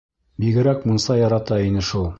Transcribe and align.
Бигерәк 0.45 0.89
мунса 0.91 1.19
ярата 1.21 1.63
ине 1.71 1.87
шул. 1.93 2.09